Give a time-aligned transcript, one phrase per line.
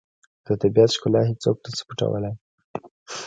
[0.45, 2.33] د طبیعت ښکلا هیڅوک نه شي پټولی.